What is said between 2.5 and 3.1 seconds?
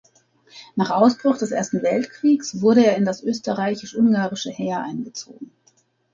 wurde er in